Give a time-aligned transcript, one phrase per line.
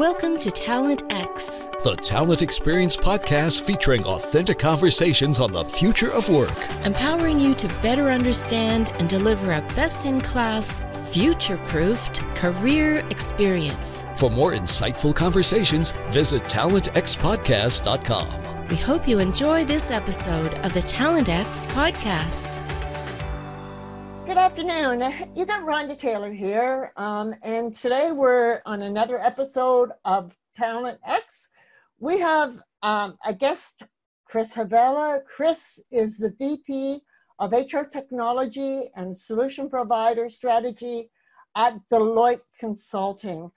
[0.00, 6.26] Welcome to Talent X, the Talent Experience podcast featuring authentic conversations on the future of
[6.30, 6.56] work,
[6.86, 10.80] empowering you to better understand and deliver a best in class,
[11.12, 14.02] future proofed career experience.
[14.16, 18.68] For more insightful conversations, visit talentxpodcast.com.
[18.68, 22.58] We hope you enjoy this episode of the Talent X podcast.
[24.40, 25.12] Afternoon.
[25.36, 31.50] You got Rhonda Taylor here, um, and today we're on another episode of Talent X.
[31.98, 33.82] We have um, a guest,
[34.24, 35.20] Chris Havrilla.
[35.26, 37.02] Chris is the VP
[37.38, 41.10] of HR Technology and Solution Provider Strategy
[41.54, 43.50] at Deloitte Consulting.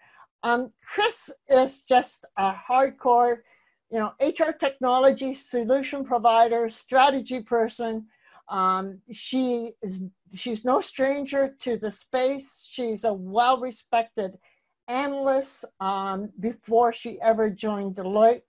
[0.43, 3.37] Um, Chris is just a hardcore,
[3.89, 8.07] you know, HR technology solution provider, strategy person.
[8.49, 12.67] Um, she is she's no stranger to the space.
[12.69, 14.37] She's a well respected
[14.87, 18.41] analyst um, before she ever joined Deloitte.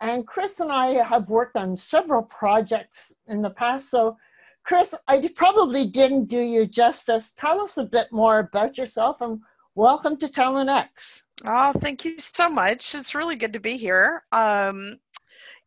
[0.00, 3.90] And Chris and I have worked on several projects in the past.
[3.90, 4.16] So,
[4.64, 7.32] Chris, I probably didn't do you justice.
[7.36, 9.40] Tell us a bit more about yourself and
[9.74, 11.24] welcome to Talent X.
[11.44, 12.94] Oh, thank you so much.
[12.94, 14.24] It's really good to be here.
[14.30, 14.98] Um,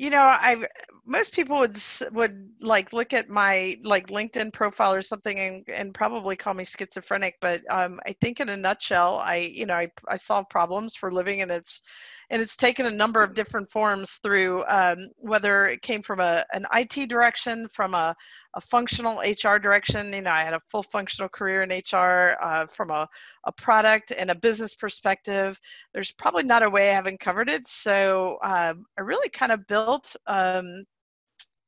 [0.02, 0.66] you know, I
[1.06, 1.78] most people would
[2.12, 6.66] would like look at my like LinkedIn profile or something and, and probably call me
[6.66, 7.36] schizophrenic.
[7.40, 11.14] But um, I think in a nutshell, I you know I, I solve problems for
[11.14, 11.82] living, and it's
[12.32, 16.46] and it's taken a number of different forms through um, whether it came from a,
[16.54, 18.16] an IT direction, from a,
[18.56, 20.14] a functional HR direction.
[20.14, 23.08] You know, I had a full functional career in HR uh, from a,
[23.44, 25.60] a product and a business perspective.
[25.94, 27.68] There's probably not a way I haven't covered it.
[27.68, 30.86] So um, I really kind of built um,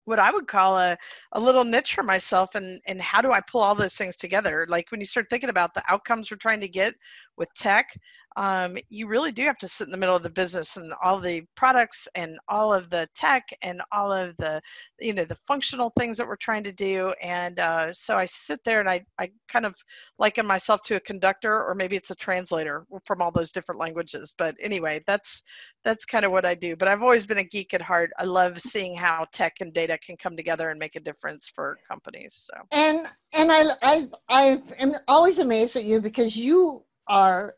[0.06, 0.98] what I would call a,
[1.34, 4.66] a little niche for myself and and how do I pull all those things together?
[4.70, 6.94] Like when you start thinking about the outcomes we're trying to get
[7.38, 7.96] with tech,
[8.36, 11.20] um, you really do have to sit in the middle of the business and all
[11.20, 14.62] the products and all of the tech and all of the
[15.00, 17.14] you know the functional things that we're trying to do.
[17.22, 19.76] And uh, so i sit there and I, I kind of
[20.18, 24.34] liken myself to a conductor or maybe it's a translator from all those different languages.
[24.38, 25.42] But anyway that's
[25.84, 26.76] that's kind of what i do.
[26.76, 28.12] But i've always been a geek at heart.
[28.18, 31.78] I love seeing how tech and data can come together and make a difference for
[31.90, 32.54] companies so.
[32.72, 37.56] And and i i i am always amazed at you because you are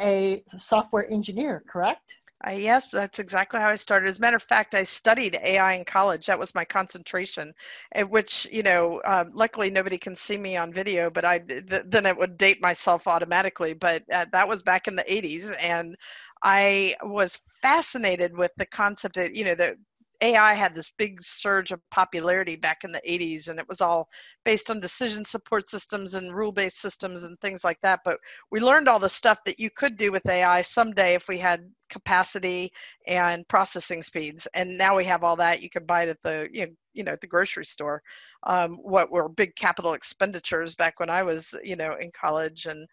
[0.00, 2.16] a software engineer, correct?
[2.46, 4.08] Uh, yes, that's exactly how I started.
[4.08, 6.26] As a matter of fact, I studied AI in college.
[6.26, 7.52] That was my concentration,
[7.92, 11.64] at which, you know, uh, luckily nobody can see me on video, but I th-
[11.86, 13.72] then it would date myself automatically.
[13.72, 15.50] But uh, that was back in the 80s.
[15.52, 15.96] And
[16.42, 19.76] I was fascinated with the concept that, you know, the
[20.20, 24.08] AI had this big surge of popularity back in the 80s, and it was all
[24.44, 28.00] based on decision support systems and rule based systems and things like that.
[28.04, 28.18] But
[28.50, 31.70] we learned all the stuff that you could do with AI someday if we had
[31.88, 32.72] capacity
[33.06, 34.46] and processing speeds.
[34.54, 35.62] And now we have all that.
[35.62, 38.02] You can buy it at the, you know, you know, at the grocery store.
[38.44, 42.86] Um, what were big capital expenditures back when I was, you know, in college and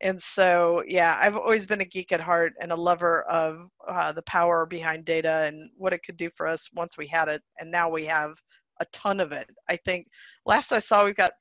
[0.00, 4.12] and so yeah i've always been a geek at heart and a lover of uh,
[4.12, 7.42] the power behind data and what it could do for us once we had it
[7.58, 8.32] and now we have
[8.80, 9.48] a ton of it.
[9.68, 10.08] I think
[10.46, 11.32] last i saw we've got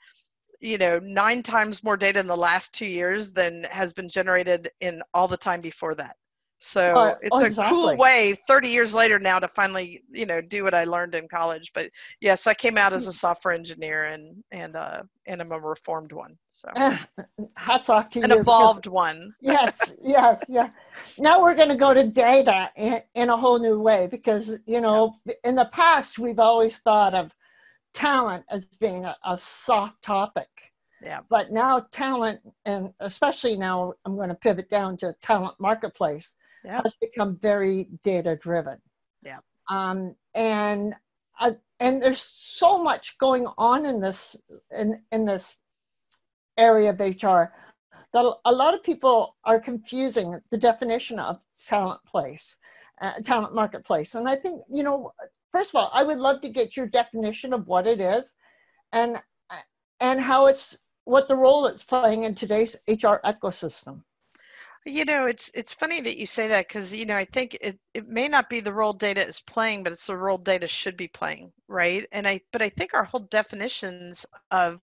[0.59, 4.69] you know nine times more data in the last two years than has been generated
[4.81, 6.15] in all the time before that
[6.59, 7.77] so oh, it's oh, exactly.
[7.77, 11.15] a cool way 30 years later now to finally you know do what i learned
[11.15, 11.89] in college but
[12.19, 16.11] yes i came out as a software engineer and and uh and i'm a reformed
[16.11, 16.67] one so
[17.55, 20.69] hats off to an you an evolved one yes yes yeah
[21.17, 24.81] now we're going to go to data in, in, a whole new way because you
[24.81, 25.33] know yeah.
[25.45, 27.31] in the past we've always thought of
[27.93, 30.47] talent as being a, a soft topic
[31.01, 31.21] yeah.
[31.29, 36.33] But now talent, and especially now, I'm going to pivot down to talent marketplace
[36.63, 36.81] yeah.
[36.83, 38.77] has become very data driven.
[39.23, 39.39] Yeah.
[39.69, 40.95] Um, and
[41.39, 44.35] uh, and there's so much going on in this
[44.71, 45.57] in in this
[46.57, 47.53] area of HR
[48.11, 52.57] that a lot of people are confusing the definition of talent place,
[53.01, 54.15] uh, talent marketplace.
[54.15, 55.13] And I think you know,
[55.51, 58.33] first of all, I would love to get your definition of what it is,
[58.91, 59.21] and
[59.99, 64.03] and how it's what the role it's playing in today's HR ecosystem.
[64.89, 67.79] You know, it's it's funny that you say that because you know I think it,
[67.93, 70.97] it may not be the role data is playing, but it's the role data should
[70.97, 72.05] be playing, right?
[72.11, 74.81] And I but I think our whole definitions of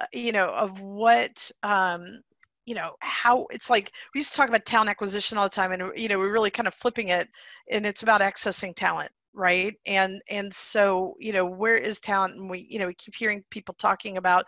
[0.00, 2.20] uh, you know of what um,
[2.66, 5.72] you know how it's like we used to talk about talent acquisition all the time,
[5.72, 7.28] and you know we're really kind of flipping it,
[7.70, 9.74] and it's about accessing talent, right?
[9.86, 12.36] And and so you know where is talent?
[12.38, 14.44] And we you know we keep hearing people talking about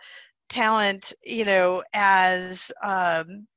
[0.49, 3.47] talent, you know, as um,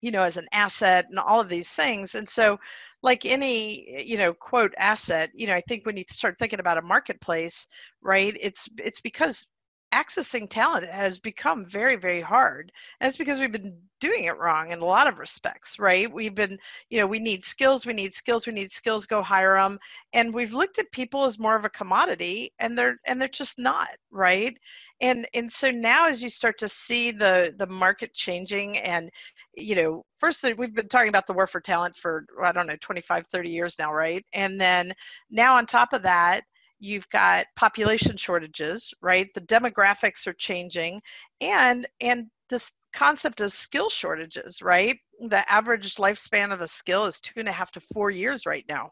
[0.00, 2.14] you know as an asset and all of these things.
[2.14, 2.58] And so
[3.02, 6.78] like any you know quote asset you know i think when you start thinking about
[6.78, 7.66] a marketplace
[8.02, 9.46] right it's it's because
[9.94, 12.70] accessing talent has become very very hard.
[13.00, 16.12] And it's because we've been doing it wrong in a lot of respects right?
[16.12, 16.58] We've been
[16.90, 19.78] you know we need skills we need skills we need skills go hire them
[20.12, 23.58] and we've looked at people as more of a commodity and they're and they're just
[23.58, 24.56] not right
[25.00, 29.10] and and so now as you start to see the the market changing and
[29.54, 32.76] you know first we've been talking about the war for talent for i don't know
[32.80, 34.24] 25 30 years now right?
[34.32, 34.92] And then
[35.30, 36.42] now on top of that
[36.80, 39.28] you've got population shortages right?
[39.34, 41.00] The demographics are changing
[41.40, 44.98] and and this concept of skill shortages right?
[45.28, 48.64] The average lifespan of a skill is two and a half to four years right
[48.68, 48.90] now.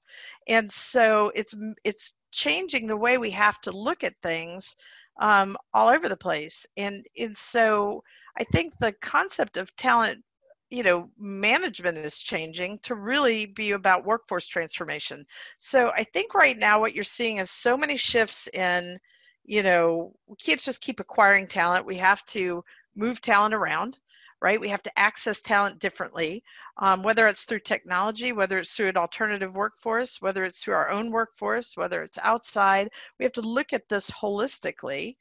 [0.49, 1.55] And so it's
[1.85, 4.75] it's changing the way we have to look at things
[5.19, 6.67] um, all over the place.
[6.77, 8.03] And and so
[8.39, 10.23] i think the concept of talent
[10.71, 15.25] you know management is changing to really be about workforce transformation.
[15.59, 18.99] So i think right now what you're seeing is so many shifts in
[19.45, 21.87] you know we can't just keep acquiring talent.
[21.87, 22.65] We have to
[22.95, 23.99] move talent around
[24.47, 24.61] right?
[24.61, 26.41] We have to access talent differently
[26.79, 30.89] um, whether it's through technology whether it's through an alternative workforce whether it's through our
[30.89, 32.89] own workforce whether it's outside.
[33.19, 35.17] We have to look at this holistically.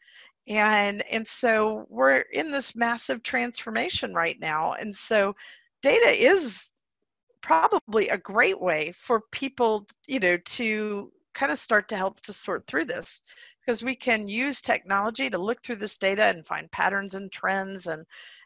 [0.47, 4.73] And and so we're in this massive transformation right now.
[4.73, 5.35] And so
[5.81, 6.69] data is
[7.41, 12.31] probably a great way for people you know to kind of start to help to
[12.31, 13.23] sort through this.
[13.59, 17.87] Because we can use technology to look through this data and find patterns and trends
[17.87, 18.05] and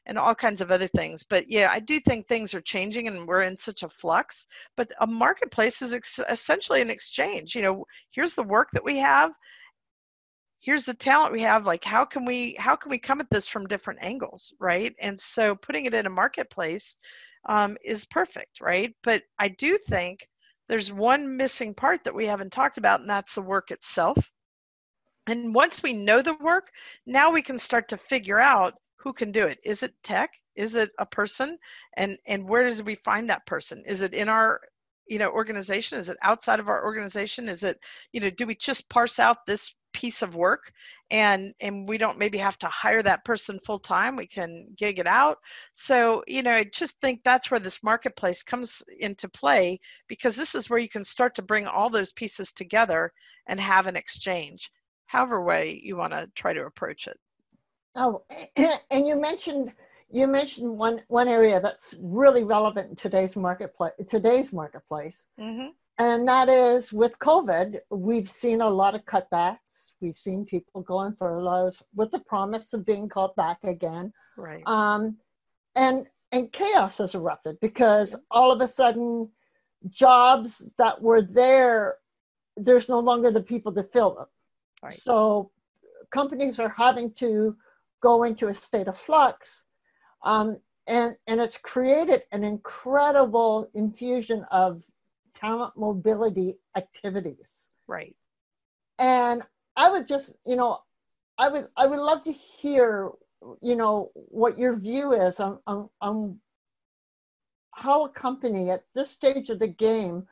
[0.09, 1.23] and all kinds of other things.
[1.23, 4.47] But yeah i do think things are changing and we're in such a flux.
[4.75, 7.55] But a marketplace is ex- essentially an exchange.
[7.55, 9.31] You know here's the work that we have.
[10.61, 11.67] Here's the talent we have.
[11.67, 14.93] Like how can we how can we come at this from different angles right?
[14.99, 16.97] And so putting it in a marketplace
[17.45, 18.93] um, is perfect right?
[19.03, 20.27] But i do think
[20.67, 24.17] there's one missing part that we haven't talked about and that's the work itself.
[25.27, 26.71] And once we know the work
[27.05, 29.59] now we can start to figure out who can do it?
[29.63, 30.31] Is it tech?
[30.55, 31.57] Is it a person?
[31.95, 33.81] And and where does we find that person?
[33.85, 34.59] Is it in our
[35.07, 35.97] you know organization?
[35.97, 37.47] Is it outside of our organization?
[37.47, 37.79] Is it
[38.11, 40.73] you know do we just parse out this piece of work?
[41.11, 44.99] And and we don't maybe have to hire that person full time we can gig
[44.99, 45.37] it out.
[45.73, 49.79] So you know i just think that's where this marketplace comes into play
[50.09, 53.13] because this is where you can start to bring all those pieces together
[53.47, 54.69] and have an exchange
[55.05, 57.17] however way you want to try to approach it
[57.99, 58.23] oh
[58.91, 59.73] and you mentioned
[60.09, 65.69] you mentioned one one area that's really relevant in today's marketplace today's marketplace mm-hmm
[65.99, 69.95] and that is with COVID, we've seen a lot of cutbacks.
[69.99, 74.13] We've seen people going furloughs with the promise of being called back again.
[74.37, 74.65] Right.
[74.65, 75.17] Um,
[75.75, 79.29] and and chaos has erupted because all of a sudden,
[79.89, 81.97] jobs that were there,
[82.55, 84.27] there's no longer the people to fill them.
[84.81, 84.93] Right.
[84.93, 85.51] So
[86.11, 87.57] companies are having to
[88.01, 89.65] go into a state of flux.
[90.23, 90.57] Um,
[90.87, 94.83] and, and it's created an incredible infusion of
[95.35, 97.69] talent mobility activities.
[97.87, 98.15] Right.
[98.97, 99.43] And
[99.75, 100.79] I would just, you know,
[101.37, 103.11] I would I would love to hear,
[103.61, 106.39] you know, what your view is on on, on
[107.71, 110.27] how a company at this stage of the game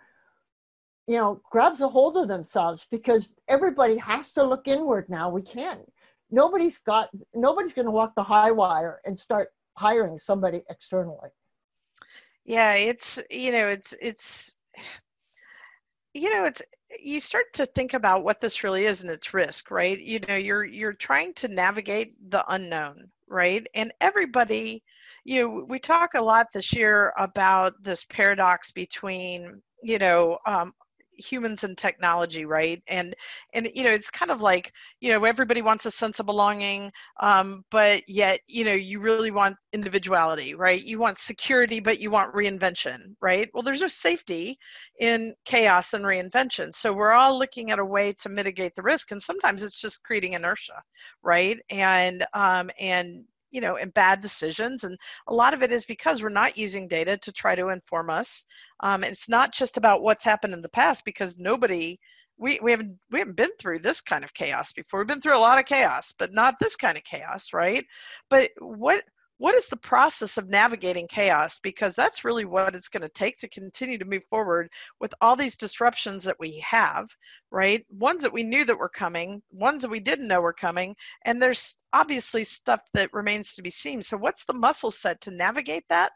[1.08, 5.42] you know grabs a hold of themselves because everybody has to look inward now we
[5.42, 5.92] can't
[6.32, 11.30] nobody's got nobody's going to walk the high wire and start hiring somebody externally.
[12.46, 14.56] Yeah it's you know it's it's
[16.14, 16.62] you know it's
[17.00, 20.00] you start to think about what this really is and its risk right?
[20.00, 23.66] You know you're you're trying to navigate the unknown right?
[23.74, 24.84] And everybody
[25.26, 30.74] you know we talk a lot this year about this paradox between you know um,
[31.18, 32.82] humans and technology right?
[32.88, 33.16] And
[33.54, 34.72] and you know it's kind of like
[35.02, 39.32] you know everybody wants a sense of belonging um, but yet you know you really
[39.32, 40.84] want individuality right?
[40.84, 43.50] You want security but you want reinvention right?
[43.54, 44.58] Well there's no safety
[45.00, 46.74] in chaos and reinvention.
[46.74, 50.04] So we're all looking at a way to mitigate the risk and sometimes it's just
[50.04, 50.82] creating inertia
[51.24, 51.60] right?
[51.70, 56.22] And um, and you know and bad decisions and a lot of it is because
[56.22, 58.46] we're not using data to try to inform us
[58.82, 61.98] um, it's not just about what's happened in the past because nobody
[62.38, 65.00] we, we haven't we haven't been through this kind of chaos before.
[65.00, 67.86] We've been through a lot of chaos but not this kind of chaos right?
[68.30, 69.04] But what
[69.38, 71.60] what is the process of navigating chaos?
[71.60, 75.36] Because that's really what it's going to take to continue to move forward with all
[75.36, 77.08] these disruptions that we have
[77.52, 77.86] right?
[77.90, 81.42] Ones that we knew that were coming ones that we didn't know were coming and
[81.42, 84.02] there's obviously stuff that remains to be seen.
[84.02, 86.12] So what's the muscle set to navigate that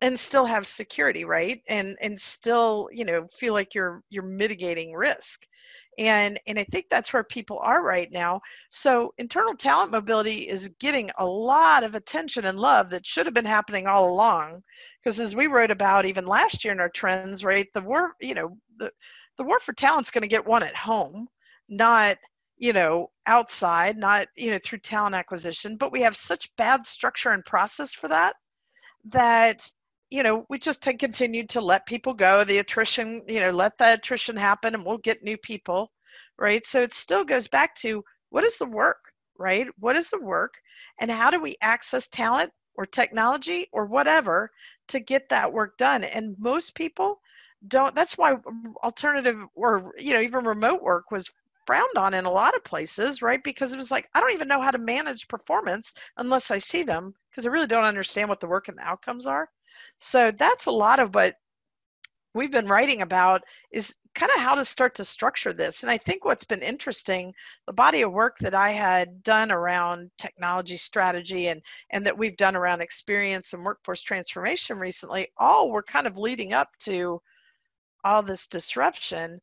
[0.00, 1.60] and still have security right?
[1.68, 5.46] And and still you know feel like you're you're mitigating risk
[5.98, 8.40] and and i think that's where people are right now.
[8.70, 13.34] So internal talent mobility is getting a lot of attention and love that should have
[13.34, 14.62] been happening all along
[15.02, 18.34] because as we wrote about even last year in our trends right the war you
[18.34, 18.90] know the
[19.38, 21.28] the war for talent's going to get won at home
[21.68, 22.16] not
[22.58, 27.30] you know outside not you know through talent acquisition but we have such bad structure
[27.30, 28.34] and process for that
[29.04, 29.70] that
[30.10, 33.76] you know we just had continued to let people go the attrition you know let
[33.78, 35.90] the attrition happen and we'll get new people
[36.38, 40.20] right so it still goes back to what is the work right what is the
[40.20, 40.54] work
[41.00, 44.50] and how do we access talent or technology or whatever
[44.88, 47.20] to get that work done and most people
[47.68, 48.36] don't that's why
[48.84, 51.30] alternative or you know even remote work was
[51.66, 53.42] frowned on in a lot of places, right?
[53.42, 56.84] Because it was like, I don't even know how to manage performance unless I see
[56.84, 59.48] them because I really don't understand what the work and the outcomes are.
[60.00, 61.36] So that's a lot of what
[62.34, 63.42] we've been writing about
[63.72, 65.82] is kind of how to start to structure this.
[65.82, 67.34] And I think what's been interesting,
[67.66, 72.36] the body of work that I had done around technology strategy and, and that we've
[72.36, 77.20] done around experience and workforce transformation recently, all were kind of leading up to
[78.04, 79.40] all this disruption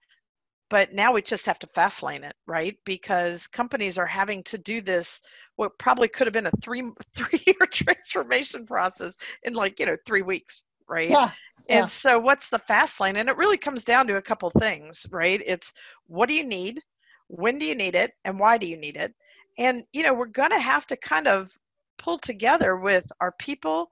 [0.74, 2.76] but now we just have to fast lane it right?
[2.84, 5.22] Because companies are having to do this
[5.56, 6.82] what probably could have been a three
[7.16, 11.12] three year transformation process in like you know three weeks right?
[11.12, 11.30] Yeah,
[11.70, 11.86] and yeah.
[11.86, 13.18] so what's the fast lane?
[13.18, 15.44] And it really comes down to a couple things right?
[15.46, 15.72] It's
[16.08, 16.82] what do you need?
[17.28, 18.12] When do you need it?
[18.26, 19.14] And why do you need it?
[19.60, 21.52] And you know we're going to have to kind of
[22.00, 23.90] pull together with our people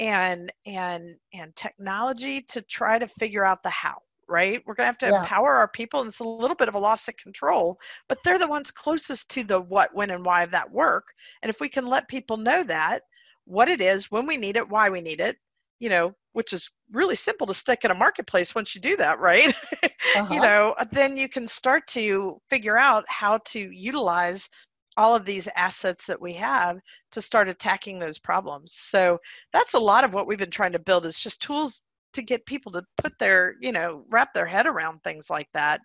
[0.00, 4.62] and and and technology to try to figure out the how right?
[4.66, 5.20] We're going to have to yeah.
[5.20, 7.78] empower our people, and it's a little bit of a loss of control,
[8.08, 11.04] but they're the ones closest to the what, when, and why of that work.
[11.42, 13.02] And if we can let people know that,
[13.46, 15.36] what it is, when we need it, why we need it,
[15.78, 19.18] you know, which is really simple to stick in a marketplace once you do that,
[19.18, 19.54] right?
[20.16, 20.32] Uh-huh.
[20.32, 24.48] you know, then you can start to figure out how to utilize
[24.96, 26.78] all of these assets that we have
[27.10, 28.74] to start attacking those problems.
[28.74, 29.18] So
[29.52, 31.82] that's a lot of what we've been trying to build is just tools
[32.14, 35.80] to get people to put their you know wrap their head around things like that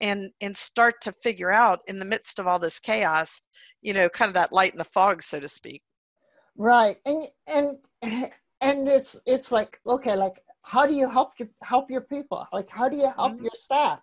[0.00, 3.40] and and start to figure out in the midst of all this chaos
[3.82, 5.82] you know kind of that light in the fog so to speak.
[6.56, 7.76] Right and and
[8.60, 12.46] and it's it's like okay like how do you help your help your people?
[12.52, 13.44] Like how do you help mm-hmm.
[13.44, 14.02] your staff?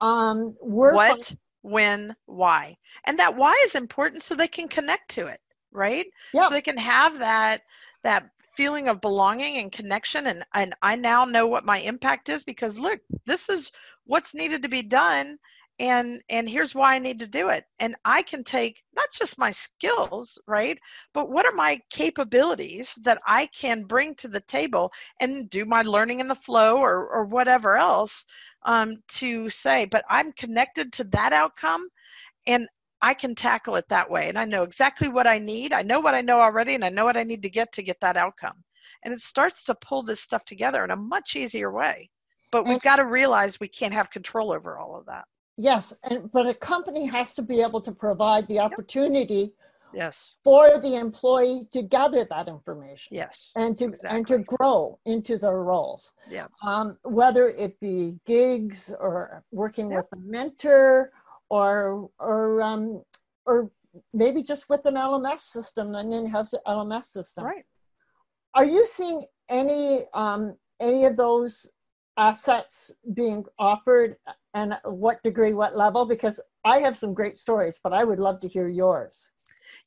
[0.00, 2.76] Um we're what fun- when why?
[3.06, 5.40] And that why is important so they can connect to it
[5.72, 6.06] right?
[6.32, 6.48] Yeah.
[6.48, 7.62] so they can have that
[8.04, 12.44] that feeling of belonging and connection and and I now know what my impact is
[12.44, 13.70] because look this is
[14.04, 15.38] what's needed to be done
[15.78, 17.64] and and here's why I need to do it.
[17.78, 20.78] And I can take not just my skills right
[21.12, 25.82] but what are my capabilities that I can bring to the table and do my
[25.82, 28.24] learning in the flow or or whatever else
[28.64, 31.88] um, to say but I'm connected to that outcome
[32.46, 32.66] and
[33.02, 34.28] I can tackle it that way.
[34.28, 35.72] And I know exactly what I need.
[35.72, 37.82] I know what I know already, and I know what I need to get to
[37.82, 38.62] get that outcome.
[39.02, 42.08] And it starts to pull this stuff together in a much easier way.
[42.52, 45.24] But we've got to realize we can't have control over all of that.
[45.56, 49.52] Yes, and but a company has to be able to provide the opportunity
[49.92, 54.16] yes for the employee to gather that information yes and to exactly.
[54.16, 60.06] and to grow into their roles yeah um, whether it be gigs or working with
[60.14, 61.12] a mentor
[61.52, 63.02] or or um,
[63.44, 63.70] or
[64.14, 67.44] maybe just with an LMS system and then have the LMS system.
[67.44, 67.66] Right.
[68.54, 71.70] Are you seeing any um, any of those
[72.16, 74.16] assets being offered
[74.54, 76.06] and what degree, what level?
[76.06, 79.32] Because I have some great stories, but I would love to hear yours.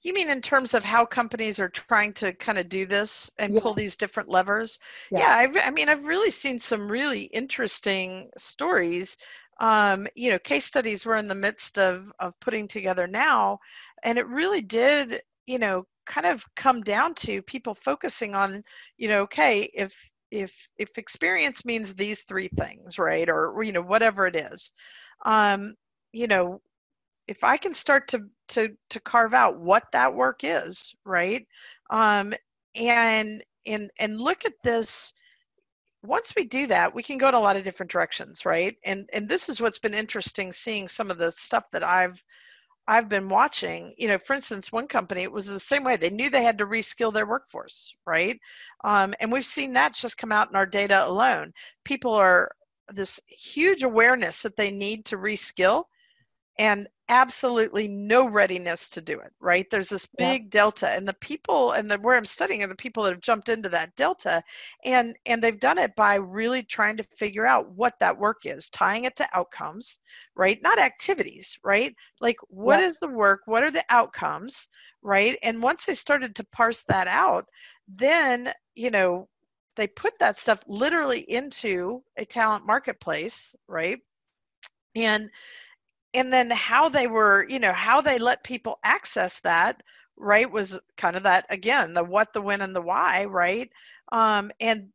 [0.01, 3.53] You mean in terms of how companies are trying to kind of do this and
[3.53, 3.63] yes.
[3.63, 4.77] pull these different levers?
[5.09, 9.17] Yeah, yeah I've, I mean, I've really seen some really interesting stories
[9.59, 13.57] um, you know case studies we're in the midst of of putting together now
[14.03, 18.63] and it really did you know kind of come down to people focusing on
[18.97, 19.95] you know okay if
[20.31, 24.71] if if experience means these three things right or you know whatever it is
[25.25, 25.73] um
[26.11, 26.59] you know
[27.27, 31.47] if i can start to to to carve out what that work is right
[31.89, 32.33] um
[32.75, 35.13] and and and look at this
[36.07, 38.77] once we do that we can go in a lot of different directions right?
[38.83, 42.21] And and this is what's been interesting seeing some of the stuff that i've
[42.87, 43.93] i've been watching.
[43.97, 45.97] You know for instance one company it was the same way.
[45.97, 48.39] They knew they had to reskill their workforce right?
[48.83, 51.53] Um, and we've seen that just come out in our data alone.
[51.83, 52.51] People are
[52.93, 55.85] this huge awareness that they need to reskill
[56.59, 59.67] and absolutely no readiness to do it right?
[59.69, 60.49] There's this big yeah.
[60.49, 63.49] delta and the people and the where i'm studying are the people that have jumped
[63.49, 64.41] into that delta
[64.83, 68.69] and and they've done it by really trying to figure out what that work is
[68.69, 69.99] tying it to outcomes
[70.35, 70.61] right?
[70.61, 71.95] Not activities right?
[72.21, 72.87] Like what yeah.
[72.87, 73.41] is the work?
[73.45, 74.67] What are the outcomes
[75.01, 75.37] right?
[75.43, 77.45] And once they started to parse that out
[77.87, 79.27] then you know
[79.75, 83.99] they put that stuff literally into a talent marketplace right?
[84.95, 85.29] And
[86.15, 89.81] and then how they were you know how they let people access that
[90.17, 93.69] right was kind of that again the what the when and the why right
[94.11, 94.87] um, and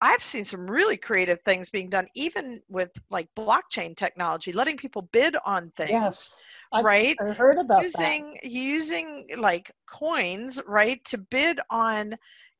[0.00, 5.02] i've seen some really creative things being done even with like blockchain technology letting people
[5.12, 8.50] bid on things yes I've, right i heard about using that.
[8.50, 12.14] using like coins right to bid on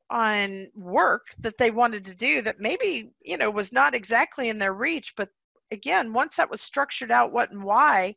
[0.09, 4.59] on work that they wanted to do that maybe you know was not exactly in
[4.59, 5.29] their reach but
[5.71, 8.15] again, once that was structured out what and why,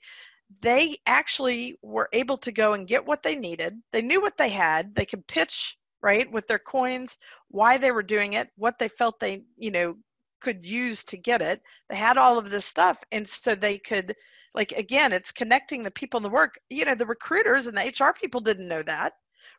[0.61, 3.81] they actually were able to go and get what they needed.
[3.93, 4.95] They knew what they had.
[4.95, 7.17] They could pitch, right, with their coins,
[7.49, 9.97] why they were doing it, what they felt they, you know,
[10.41, 11.63] could use to get it.
[11.89, 12.99] They had all of this stuff.
[13.13, 14.15] And so they could,
[14.55, 16.59] like, again, it's connecting the people in the work.
[16.71, 19.15] You know, the recruiters and the HR people didn't know that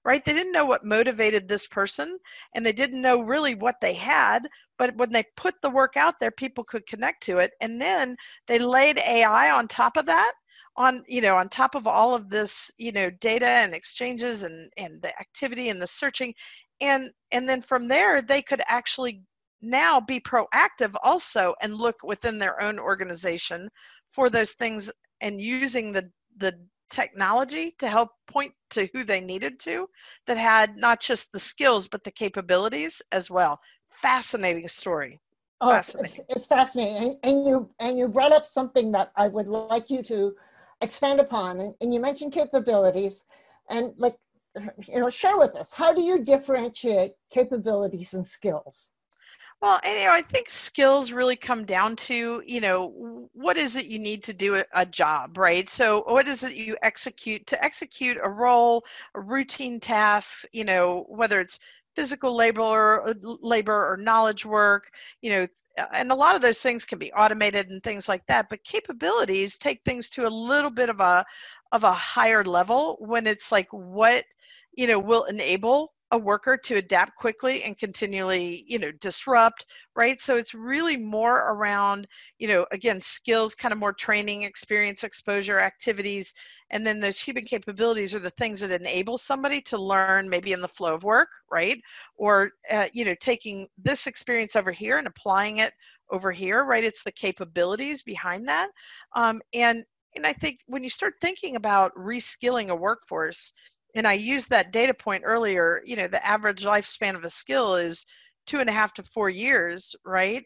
[0.06, 0.24] right?
[0.24, 2.18] They didn't know what motivated this person
[2.54, 4.48] and they didn't know really what they had.
[4.78, 7.52] But when they put the work out there, people could connect to it.
[7.60, 8.16] And then
[8.48, 10.34] they laid AI on top of that
[10.78, 14.70] on you know on top of all of this you know data and exchanges and
[14.78, 16.34] and the activity and the searching
[16.82, 19.22] and and then from there they could actually
[19.62, 23.70] now be proactive also and look within their own organization
[24.10, 26.54] for those things and using the the
[26.90, 29.88] technology to help point to who they needed to
[30.28, 33.60] that had not just the skills but the capabilities as well.
[33.90, 35.20] Fascinating story.
[35.62, 36.26] Oh fascinating.
[36.30, 37.18] It's, it's fascinating.
[37.24, 40.36] And you and you brought up something that i would like you to
[40.82, 41.60] expand upon.
[41.60, 43.26] And, and you mentioned capabilities.
[43.70, 44.16] And like
[44.88, 48.92] you know share with us how do you differentiate capabilities and skills
[49.66, 53.78] well, and, you know, I think skills really come down to, you know, what is
[53.78, 55.68] it you need to do a, job, right?
[55.68, 61.06] So, what is it you execute to execute a role, a routine tasks, you know,
[61.10, 61.60] whether it's
[61.96, 65.48] physical labor or uh, labor or knowledge work, you know,
[65.94, 68.50] and a lot of those things can be automated and things like that.
[68.50, 71.26] But capabilities take things to a little bit of a
[71.72, 74.26] of a higher level when it's like what
[74.76, 79.66] you know will enable a worker to adapt quickly and continually you know disrupt
[79.96, 80.20] right?
[80.20, 85.60] So it's really more around you know again skills kind of more training experience exposure
[85.60, 86.34] activities
[86.70, 90.62] and then those human capabilities are the things that enable somebody to learn maybe in
[90.62, 91.80] the flow of work right?
[92.16, 95.74] Or uh, you know taking this experience over here and applying it
[96.12, 96.84] over here right?
[96.84, 98.70] It's the capabilities behind that.
[99.16, 99.84] Um, and
[100.16, 103.52] and i think when you start thinking about reskilling a workforce
[103.96, 107.76] and I used that data point earlier, you know, the average lifespan of a skill
[107.76, 108.06] is
[108.46, 110.46] two and a half to four years, right?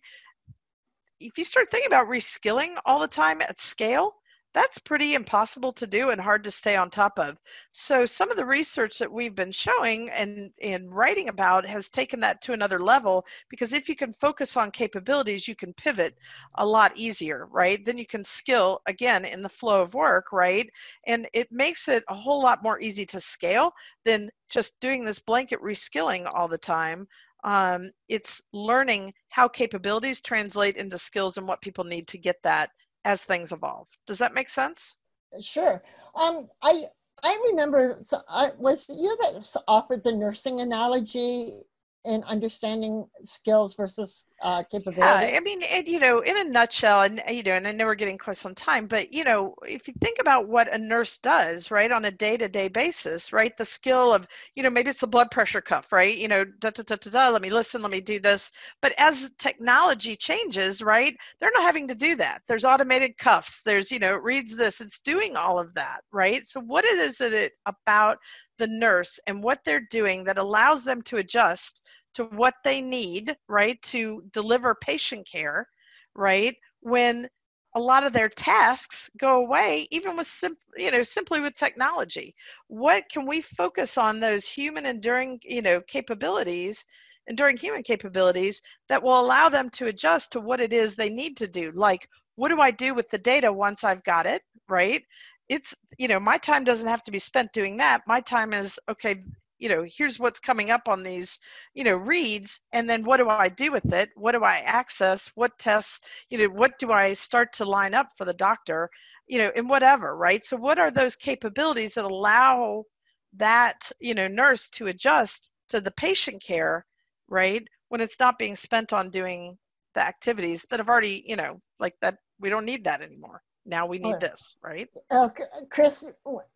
[1.19, 4.13] If you start thinking about reskilling all the time at scale,
[4.53, 7.37] that's pretty impossible to do and hard to stay on top of.
[7.71, 12.19] So some of the research that we've been showing and, and writing about has taken
[12.21, 16.15] that to another level because if you can focus on capabilities, you can pivot
[16.55, 17.83] a lot easier, right?
[17.85, 20.69] Then you can skill again in the flow of work, right?
[21.05, 25.19] And it makes it a whole lot more easy to scale than just doing this
[25.19, 27.07] blanket reskilling all the time
[27.43, 32.71] um, it's learning how capabilities translate into skills and what people need to get that
[33.05, 33.87] as things evolve.
[34.07, 34.97] Does that make sense?
[35.41, 35.81] Sure.
[36.15, 36.85] Um, I
[37.23, 37.97] I remember.
[38.01, 41.61] So I was you that offered the nursing analogy
[42.05, 45.31] in understanding skills versus uh, capabilities?
[45.31, 47.85] Yeah, I mean, it, you know, in a nutshell, and you know, and I know
[47.85, 51.17] we're getting close on time, but you know, if you think about what a nurse
[51.17, 55.07] does, right, on a day-to-day basis, right, the skill of, you know, maybe it's a
[55.07, 57.29] blood pressure cuff, right, you know, da da da da da.
[57.29, 57.81] Let me listen.
[57.81, 58.49] Let me do this.
[58.81, 62.41] But as technology changes, right, they're not having to do that.
[62.47, 63.61] There's automated cuffs.
[63.61, 64.79] There's, you know, it reads this.
[64.79, 66.47] It's doing all of that, right?
[66.47, 68.17] So what is it about
[68.59, 71.81] the nurse and what they're doing that allows them to adjust
[72.13, 75.67] to what they need, right, to deliver patient care,
[76.15, 77.27] right, when
[77.75, 82.35] a lot of their tasks go away even with sim- you know simply with technology.
[82.67, 86.85] What can we focus on those human enduring you know capabilities
[87.27, 91.37] enduring human capabilities that will allow them to adjust to what it is they need
[91.37, 91.71] to do?
[91.75, 92.07] Like
[92.39, 95.03] what do i do with the data once i've got it right
[95.49, 98.01] it's you know my time doesn't have to be spent doing that.
[98.07, 99.23] My time is okay
[99.57, 101.37] you know here's what's coming up on these
[101.73, 104.09] you know reads and then what do i do with it?
[104.15, 105.31] What do i access?
[105.35, 108.89] What tests you know what do i start to line up for the doctor?
[109.27, 110.45] You know in whatever right?
[110.45, 112.85] So what are those capabilities that allow
[113.33, 116.85] that you know nurse to adjust to the patient care
[117.27, 119.57] right when it's not being spent on doing
[119.95, 123.85] the activities that have already you know like that we don't need that anymore now
[123.85, 124.89] we need this right?
[125.11, 125.29] Uh,
[125.69, 126.05] chris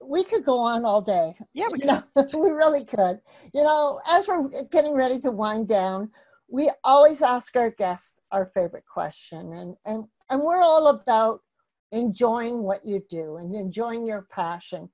[0.01, 1.33] we could go on all day.
[1.53, 3.19] Yeah we, know, we really could.
[3.53, 6.11] You know as we're getting ready to wind down
[6.49, 11.39] we always ask our guests our favorite question and and and we're all about
[11.91, 14.89] enjoying what you do and enjoying your passion.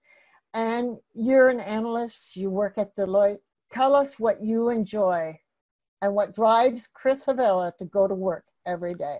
[0.53, 3.37] And you're an analyst you work at deloitte.
[3.71, 5.39] Tell us what you enjoy
[6.01, 9.17] and what drives chris havrilla to go to work every day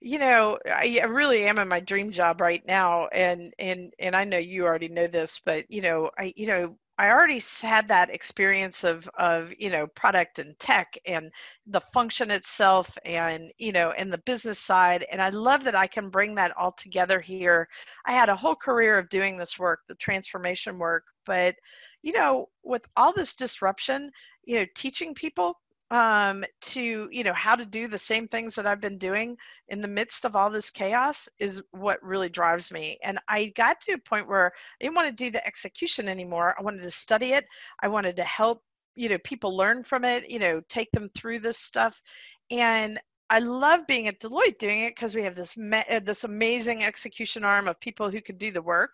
[0.00, 4.24] you know I, really am in my dream job right now and and and i
[4.24, 8.10] know you already know this but you know i you know I already had that
[8.10, 11.30] experience of of you know product and tech and
[11.66, 15.86] the function itself and you know and the business side and I love that I
[15.86, 17.68] can bring that all together here.
[18.04, 21.54] I had a whole career of doing this work, the transformation work, but
[22.02, 24.10] you know with all this disruption,
[24.44, 25.54] you know teaching people
[25.90, 29.36] um, to you know how to do the same things that I've been doing
[29.68, 32.98] in the midst of all this chaos is what really drives me.
[33.02, 36.54] And I got to a point where I didn't want to do the execution anymore.
[36.58, 37.46] I wanted to study it.
[37.82, 38.62] I wanted to help
[38.96, 40.30] you know people learn from it.
[40.30, 42.02] You know, take them through this stuff.
[42.50, 46.84] And I love being at Deloitte doing it because we have this uh, this amazing
[46.84, 48.92] execution arm of people who can do the work,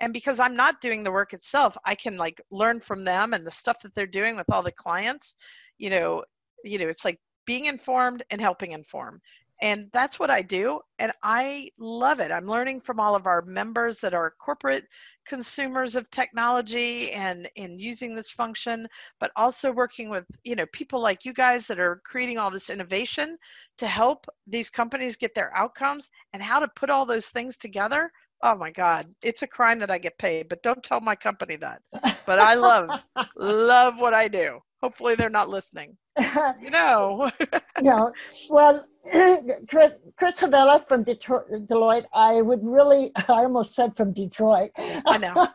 [0.00, 3.46] and because I'm not doing the work itself, I can like learn from them and
[3.46, 5.36] the stuff that they're doing with all the clients.
[5.78, 6.24] You know,
[6.64, 9.20] you know it's like being informed and helping inform.
[9.62, 10.80] And that's what i do.
[10.98, 12.30] And i love it.
[12.30, 14.84] I'm learning from all of our members that are corporate
[15.26, 18.86] consumers of technology and in using this function
[19.18, 22.70] but also working with you know people like you guys that are creating all this
[22.70, 23.36] innovation
[23.76, 28.10] to help these companies get their outcomes and how to put all those things together.
[28.42, 31.56] Oh my god it's a crime that i get paid but don't tell my company
[31.56, 31.80] that.
[32.26, 33.02] But i love
[33.36, 35.96] love what i do hopefully they're not listening.
[36.60, 37.30] You know.
[38.50, 38.84] Well
[39.68, 42.06] chris chris havrilla from detroit deloitte.
[42.12, 44.70] I would really i almost said from detroit.
[44.78, 45.46] I know.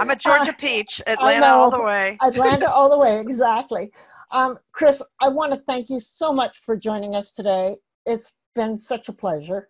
[0.00, 2.16] I'm a georgia uh, peach atlanta all the way.
[2.22, 3.92] Atlanta all the way exactly.
[4.30, 7.76] Um, chris i want to thank you so much for joining us today.
[8.06, 9.68] It's been such a pleasure.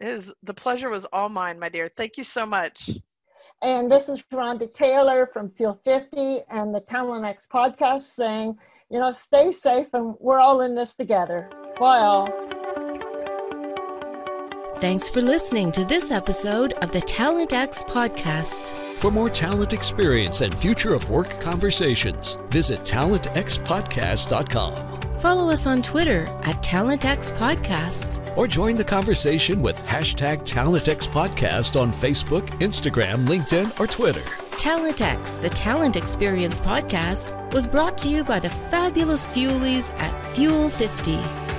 [0.00, 1.88] Is the pleasure was all mine, my dear.
[1.88, 2.90] Thank you so much.
[3.62, 8.58] And this is Rhonda Taylor from Fuel 50 and the TalentX podcast saying,
[8.90, 11.50] you know, stay safe and we're all in this together.
[11.78, 12.28] Bye all.
[14.78, 18.89] Thanks for listening to this episode of the Talent X podcast.
[19.00, 25.18] For more talent experience and future of work conversations, visit talentxpodcast.com.
[25.18, 28.36] Follow us on Twitter at TalentX Podcast.
[28.36, 34.20] Or join the conversation with hashtag TalentX Podcast on Facebook, Instagram, LinkedIn, or Twitter.
[34.60, 40.68] TalentX, the Talent Experience Podcast, was brought to you by the fabulous Fuelies at Fuel
[40.68, 41.49] 50.